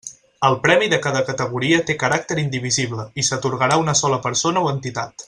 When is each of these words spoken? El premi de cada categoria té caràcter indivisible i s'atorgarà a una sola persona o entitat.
El 0.47 0.55
premi 0.61 0.87
de 0.93 0.97
cada 1.03 1.21
categoria 1.27 1.83
té 1.89 1.97
caràcter 2.05 2.39
indivisible 2.45 3.07
i 3.25 3.29
s'atorgarà 3.29 3.79
a 3.81 3.85
una 3.87 3.97
sola 4.05 4.21
persona 4.29 4.65
o 4.67 4.73
entitat. 4.79 5.19